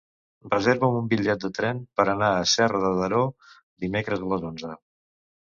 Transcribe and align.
Reserva'm 0.51 0.95
un 1.01 1.11
bitllet 1.11 1.43
de 1.43 1.51
tren 1.57 1.81
per 1.99 2.05
anar 2.15 2.31
a 2.39 2.47
Serra 2.53 2.81
de 2.87 2.91
Daró 3.01 3.21
dimecres 3.87 4.27
a 4.27 4.33
les 4.35 4.51
onze. 4.53 4.75